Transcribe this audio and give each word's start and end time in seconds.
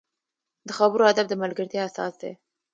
د 0.67 0.69
خبرو 0.77 1.03
ادب 1.11 1.25
د 1.29 1.33
ملګرتیا 1.43 1.81
اساس 1.85 2.13
دی 2.21 2.31